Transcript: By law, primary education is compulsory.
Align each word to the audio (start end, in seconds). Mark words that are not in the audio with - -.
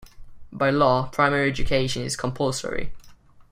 By 0.51 0.71
law, 0.71 1.09
primary 1.11 1.47
education 1.47 2.01
is 2.01 2.15
compulsory. 2.15 2.91